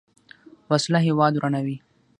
وسله 0.71 0.99
هیواد 1.07 1.33
ورانوي 1.37 1.77